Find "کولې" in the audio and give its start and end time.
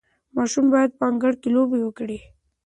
1.97-2.19